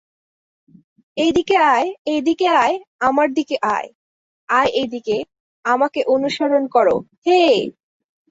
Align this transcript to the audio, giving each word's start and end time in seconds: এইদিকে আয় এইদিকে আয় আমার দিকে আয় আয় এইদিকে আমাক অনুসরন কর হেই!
এইদিকে 1.17 1.55
আয় 1.73 1.87
এইদিকে 2.05 2.47
আয় 2.63 2.75
আমার 2.99 3.27
দিকে 3.33 3.55
আয় 3.71 3.87
আয় 4.49 4.69
এইদিকে 4.73 5.17
আমাক 5.65 5.93
অনুসরন 6.07 6.63
কর 6.67 6.87
হেই! 7.25 7.59